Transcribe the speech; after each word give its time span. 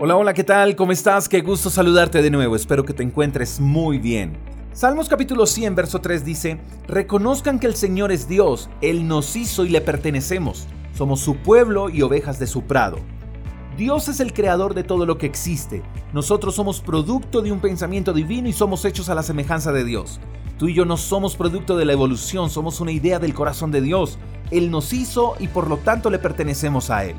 Hola, 0.00 0.14
hola, 0.14 0.32
¿qué 0.32 0.44
tal? 0.44 0.76
¿Cómo 0.76 0.92
estás? 0.92 1.28
Qué 1.28 1.40
gusto 1.40 1.70
saludarte 1.70 2.22
de 2.22 2.30
nuevo. 2.30 2.54
Espero 2.54 2.84
que 2.84 2.92
te 2.92 3.02
encuentres 3.02 3.58
muy 3.58 3.98
bien. 3.98 4.38
Salmos 4.72 5.08
capítulo 5.08 5.44
100, 5.44 5.74
verso 5.74 6.00
3 6.00 6.24
dice, 6.24 6.60
Reconozcan 6.86 7.58
que 7.58 7.66
el 7.66 7.74
Señor 7.74 8.12
es 8.12 8.28
Dios, 8.28 8.70
Él 8.80 9.08
nos 9.08 9.34
hizo 9.34 9.64
y 9.64 9.70
le 9.70 9.80
pertenecemos. 9.80 10.68
Somos 10.96 11.18
su 11.18 11.38
pueblo 11.38 11.90
y 11.90 12.02
ovejas 12.02 12.38
de 12.38 12.46
su 12.46 12.62
prado. 12.62 12.98
Dios 13.76 14.06
es 14.06 14.20
el 14.20 14.32
creador 14.32 14.74
de 14.74 14.84
todo 14.84 15.04
lo 15.04 15.18
que 15.18 15.26
existe. 15.26 15.82
Nosotros 16.12 16.54
somos 16.54 16.80
producto 16.80 17.42
de 17.42 17.50
un 17.50 17.58
pensamiento 17.58 18.12
divino 18.12 18.48
y 18.48 18.52
somos 18.52 18.84
hechos 18.84 19.08
a 19.08 19.16
la 19.16 19.24
semejanza 19.24 19.72
de 19.72 19.82
Dios. 19.82 20.20
Tú 20.58 20.68
y 20.68 20.74
yo 20.74 20.84
no 20.84 20.96
somos 20.96 21.34
producto 21.34 21.76
de 21.76 21.86
la 21.86 21.94
evolución, 21.94 22.50
somos 22.50 22.80
una 22.80 22.92
idea 22.92 23.18
del 23.18 23.34
corazón 23.34 23.72
de 23.72 23.80
Dios. 23.80 24.16
Él 24.52 24.70
nos 24.70 24.92
hizo 24.92 25.34
y 25.40 25.48
por 25.48 25.68
lo 25.68 25.78
tanto 25.78 26.08
le 26.08 26.20
pertenecemos 26.20 26.88
a 26.88 27.04
Él. 27.04 27.16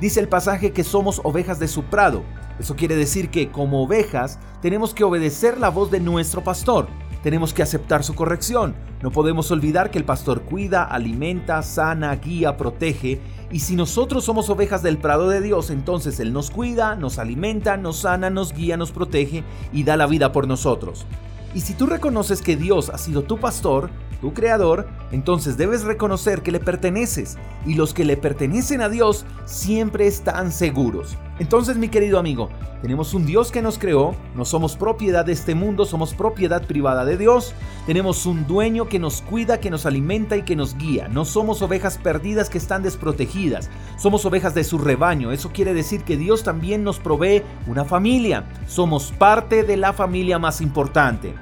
Dice 0.00 0.20
el 0.20 0.28
pasaje 0.28 0.72
que 0.72 0.84
somos 0.84 1.20
ovejas 1.24 1.58
de 1.58 1.68
su 1.68 1.84
prado. 1.84 2.22
Eso 2.58 2.76
quiere 2.76 2.96
decir 2.96 3.30
que 3.30 3.50
como 3.50 3.82
ovejas 3.82 4.38
tenemos 4.60 4.94
que 4.94 5.04
obedecer 5.04 5.58
la 5.58 5.70
voz 5.70 5.90
de 5.90 6.00
nuestro 6.00 6.42
pastor. 6.42 6.88
Tenemos 7.22 7.54
que 7.54 7.62
aceptar 7.62 8.04
su 8.04 8.14
corrección. 8.14 8.74
No 9.02 9.10
podemos 9.10 9.50
olvidar 9.50 9.90
que 9.90 9.98
el 9.98 10.04
pastor 10.04 10.42
cuida, 10.42 10.84
alimenta, 10.84 11.62
sana, 11.62 12.14
guía, 12.16 12.56
protege. 12.56 13.20
Y 13.50 13.60
si 13.60 13.76
nosotros 13.76 14.24
somos 14.24 14.50
ovejas 14.50 14.82
del 14.82 14.98
prado 14.98 15.28
de 15.28 15.40
Dios, 15.40 15.70
entonces 15.70 16.20
Él 16.20 16.32
nos 16.32 16.50
cuida, 16.50 16.96
nos 16.96 17.18
alimenta, 17.18 17.76
nos 17.76 18.00
sana, 18.00 18.30
nos 18.30 18.52
guía, 18.52 18.76
nos 18.76 18.92
protege 18.92 19.42
y 19.72 19.84
da 19.84 19.96
la 19.96 20.06
vida 20.06 20.32
por 20.32 20.46
nosotros. 20.46 21.06
Y 21.54 21.60
si 21.60 21.74
tú 21.74 21.86
reconoces 21.86 22.42
que 22.42 22.56
Dios 22.56 22.90
ha 22.90 22.98
sido 22.98 23.22
tu 23.22 23.38
pastor, 23.38 23.90
tu 24.24 24.32
creador, 24.32 24.88
entonces 25.12 25.58
debes 25.58 25.84
reconocer 25.84 26.40
que 26.40 26.50
le 26.50 26.58
perteneces 26.58 27.36
y 27.66 27.74
los 27.74 27.92
que 27.92 28.06
le 28.06 28.16
pertenecen 28.16 28.80
a 28.80 28.88
Dios 28.88 29.26
siempre 29.44 30.06
están 30.06 30.50
seguros. 30.50 31.18
Entonces 31.38 31.76
mi 31.76 31.90
querido 31.90 32.18
amigo, 32.18 32.48
tenemos 32.80 33.12
un 33.12 33.26
Dios 33.26 33.52
que 33.52 33.60
nos 33.60 33.76
creó, 33.76 34.16
no 34.34 34.46
somos 34.46 34.76
propiedad 34.76 35.26
de 35.26 35.32
este 35.32 35.54
mundo, 35.54 35.84
somos 35.84 36.14
propiedad 36.14 36.66
privada 36.66 37.04
de 37.04 37.18
Dios, 37.18 37.52
tenemos 37.84 38.24
un 38.24 38.46
dueño 38.46 38.88
que 38.88 38.98
nos 38.98 39.20
cuida, 39.20 39.60
que 39.60 39.68
nos 39.68 39.84
alimenta 39.84 40.38
y 40.38 40.42
que 40.42 40.56
nos 40.56 40.74
guía, 40.74 41.06
no 41.08 41.26
somos 41.26 41.60
ovejas 41.60 41.98
perdidas 41.98 42.48
que 42.48 42.56
están 42.56 42.82
desprotegidas, 42.82 43.68
somos 43.98 44.24
ovejas 44.24 44.54
de 44.54 44.64
su 44.64 44.78
rebaño, 44.78 45.32
eso 45.32 45.50
quiere 45.52 45.74
decir 45.74 46.02
que 46.02 46.16
Dios 46.16 46.44
también 46.44 46.82
nos 46.82 46.98
provee 46.98 47.42
una 47.66 47.84
familia, 47.84 48.46
somos 48.66 49.12
parte 49.12 49.64
de 49.64 49.76
la 49.76 49.92
familia 49.92 50.38
más 50.38 50.62
importante. 50.62 51.34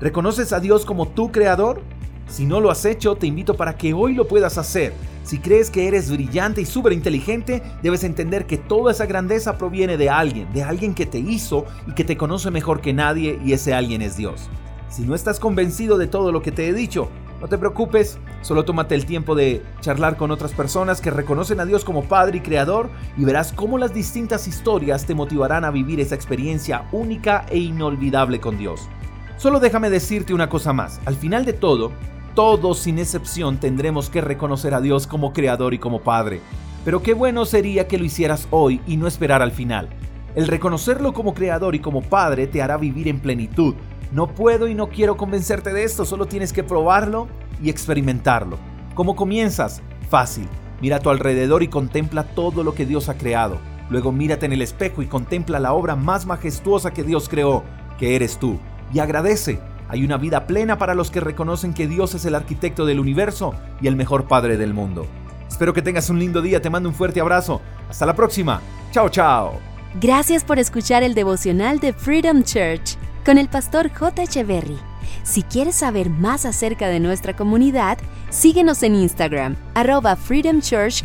¿Reconoces 0.00 0.52
a 0.52 0.60
Dios 0.60 0.86
como 0.86 1.08
tu 1.08 1.32
creador? 1.32 1.82
Si 2.30 2.46
no 2.46 2.60
lo 2.60 2.70
has 2.70 2.84
hecho, 2.84 3.16
te 3.16 3.26
invito 3.26 3.54
para 3.54 3.76
que 3.76 3.92
hoy 3.92 4.14
lo 4.14 4.28
puedas 4.28 4.56
hacer. 4.56 4.94
Si 5.24 5.40
crees 5.40 5.68
que 5.68 5.88
eres 5.88 6.12
brillante 6.12 6.60
y 6.60 6.64
súper 6.64 6.92
inteligente, 6.92 7.60
debes 7.82 8.04
entender 8.04 8.46
que 8.46 8.56
toda 8.56 8.92
esa 8.92 9.06
grandeza 9.06 9.58
proviene 9.58 9.96
de 9.96 10.10
alguien, 10.10 10.50
de 10.52 10.62
alguien 10.62 10.94
que 10.94 11.06
te 11.06 11.18
hizo 11.18 11.66
y 11.88 11.92
que 11.92 12.04
te 12.04 12.16
conoce 12.16 12.52
mejor 12.52 12.80
que 12.80 12.92
nadie 12.92 13.40
y 13.44 13.52
ese 13.52 13.74
alguien 13.74 14.00
es 14.00 14.16
Dios. 14.16 14.48
Si 14.88 15.02
no 15.02 15.16
estás 15.16 15.40
convencido 15.40 15.98
de 15.98 16.06
todo 16.06 16.30
lo 16.30 16.40
que 16.40 16.52
te 16.52 16.68
he 16.68 16.72
dicho, 16.72 17.08
no 17.40 17.48
te 17.48 17.58
preocupes, 17.58 18.18
solo 18.42 18.64
tómate 18.64 18.94
el 18.94 19.06
tiempo 19.06 19.34
de 19.34 19.62
charlar 19.80 20.16
con 20.16 20.30
otras 20.30 20.52
personas 20.52 21.00
que 21.00 21.10
reconocen 21.10 21.58
a 21.58 21.64
Dios 21.64 21.84
como 21.84 22.04
Padre 22.04 22.38
y 22.38 22.42
Creador 22.42 22.90
y 23.16 23.24
verás 23.24 23.52
cómo 23.52 23.76
las 23.76 23.92
distintas 23.92 24.46
historias 24.46 25.04
te 25.04 25.16
motivarán 25.16 25.64
a 25.64 25.72
vivir 25.72 25.98
esa 25.98 26.14
experiencia 26.14 26.86
única 26.92 27.44
e 27.50 27.58
inolvidable 27.58 28.40
con 28.40 28.56
Dios. 28.56 28.88
Solo 29.36 29.58
déjame 29.58 29.90
decirte 29.90 30.34
una 30.34 30.48
cosa 30.48 30.72
más, 30.72 31.00
al 31.06 31.16
final 31.16 31.44
de 31.46 31.54
todo, 31.54 31.92
todos 32.40 32.78
sin 32.78 32.98
excepción 32.98 33.60
tendremos 33.60 34.08
que 34.08 34.22
reconocer 34.22 34.72
a 34.72 34.80
Dios 34.80 35.06
como 35.06 35.34
Creador 35.34 35.74
y 35.74 35.78
como 35.78 36.00
Padre. 36.00 36.40
Pero 36.86 37.02
qué 37.02 37.12
bueno 37.12 37.44
sería 37.44 37.86
que 37.86 37.98
lo 37.98 38.06
hicieras 38.06 38.48
hoy 38.50 38.80
y 38.86 38.96
no 38.96 39.06
esperar 39.06 39.42
al 39.42 39.52
final. 39.52 39.90
El 40.34 40.48
reconocerlo 40.48 41.12
como 41.12 41.34
Creador 41.34 41.74
y 41.74 41.80
como 41.80 42.00
Padre 42.00 42.46
te 42.46 42.62
hará 42.62 42.78
vivir 42.78 43.08
en 43.08 43.20
plenitud. 43.20 43.74
No 44.10 44.28
puedo 44.28 44.68
y 44.68 44.74
no 44.74 44.88
quiero 44.88 45.18
convencerte 45.18 45.74
de 45.74 45.84
esto, 45.84 46.06
solo 46.06 46.24
tienes 46.24 46.54
que 46.54 46.64
probarlo 46.64 47.28
y 47.62 47.68
experimentarlo. 47.68 48.56
¿Cómo 48.94 49.16
comienzas? 49.16 49.82
Fácil. 50.08 50.48
Mira 50.80 50.96
a 50.96 51.00
tu 51.00 51.10
alrededor 51.10 51.62
y 51.62 51.68
contempla 51.68 52.24
todo 52.24 52.64
lo 52.64 52.72
que 52.72 52.86
Dios 52.86 53.10
ha 53.10 53.18
creado. 53.18 53.58
Luego 53.90 54.12
mírate 54.12 54.46
en 54.46 54.54
el 54.54 54.62
espejo 54.62 55.02
y 55.02 55.08
contempla 55.08 55.60
la 55.60 55.74
obra 55.74 55.94
más 55.94 56.24
majestuosa 56.24 56.90
que 56.90 57.04
Dios 57.04 57.28
creó, 57.28 57.64
que 57.98 58.16
eres 58.16 58.38
tú. 58.38 58.58
Y 58.94 59.00
agradece 59.00 59.60
hay 59.90 60.04
una 60.04 60.16
vida 60.16 60.46
plena 60.46 60.78
para 60.78 60.94
los 60.94 61.10
que 61.10 61.20
reconocen 61.20 61.74
que 61.74 61.88
Dios 61.88 62.14
es 62.14 62.24
el 62.24 62.36
arquitecto 62.36 62.86
del 62.86 63.00
universo 63.00 63.54
y 63.80 63.88
el 63.88 63.96
mejor 63.96 64.28
Padre 64.28 64.56
del 64.56 64.72
mundo. 64.72 65.06
Espero 65.48 65.74
que 65.74 65.82
tengas 65.82 66.08
un 66.10 66.20
lindo 66.20 66.40
día, 66.40 66.62
te 66.62 66.70
mando 66.70 66.88
un 66.88 66.94
fuerte 66.94 67.20
abrazo. 67.20 67.60
Hasta 67.88 68.06
la 68.06 68.14
próxima. 68.14 68.60
Chao, 68.92 69.08
chao. 69.08 69.54
Gracias 70.00 70.44
por 70.44 70.60
escuchar 70.60 71.02
el 71.02 71.14
devocional 71.14 71.80
de 71.80 71.92
Freedom 71.92 72.44
Church 72.44 72.96
con 73.24 73.36
el 73.36 73.48
pastor 73.48 73.90
J. 73.92 74.22
Echeverry. 74.22 74.78
Si 75.24 75.42
quieres 75.42 75.74
saber 75.74 76.08
más 76.08 76.46
acerca 76.46 76.86
de 76.88 77.00
nuestra 77.00 77.34
comunidad, 77.34 77.98
síguenos 78.30 78.84
en 78.84 78.94
Instagram, 78.94 79.56
arroba 79.74 80.14
Freedom 80.14 80.60
Church. 80.60 81.04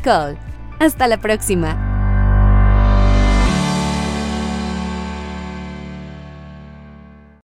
Hasta 0.79 1.07
la 1.07 1.19
próxima. 1.19 1.84